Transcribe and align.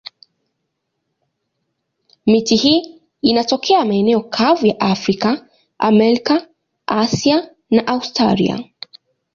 Miti 2.25 2.55
hii 2.55 3.01
inatokea 3.21 3.85
maeneo 3.85 4.19
kavu 4.21 4.65
ya 4.67 4.79
Afrika, 4.79 5.47
Amerika, 5.77 6.47
Asia 6.87 7.49
na 7.69 7.87
Australia. 7.87 8.59